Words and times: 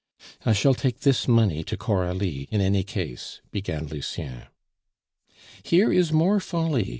"I 0.47 0.53
shall 0.53 0.73
take 0.73 1.01
this 1.01 1.27
money 1.27 1.63
to 1.63 1.77
Coralie 1.77 2.47
in 2.49 2.59
any 2.59 2.83
case," 2.83 3.39
began 3.51 3.85
Lucien. 3.85 4.47
"Here 5.61 5.93
is 5.93 6.11
more 6.11 6.39
folly!" 6.39 6.89